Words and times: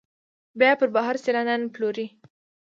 بیا 0.59 0.69
یې 0.73 0.79
پر 0.79 0.89
بهر 0.95 1.15
سیلانیانو 1.23 1.73
پلوري. 1.75 2.07